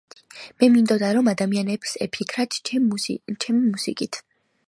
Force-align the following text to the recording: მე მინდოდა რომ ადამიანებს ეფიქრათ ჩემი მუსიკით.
მე 0.61 0.67
მინდოდა 0.75 1.09
რომ 1.17 1.29
ადამიანებს 1.33 1.93
ეფიქრათ 2.07 2.59
ჩემი 2.69 3.61
მუსიკით. 3.61 4.23